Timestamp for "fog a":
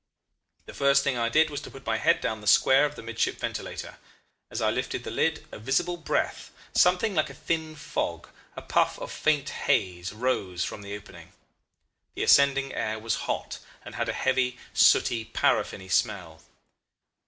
7.75-8.63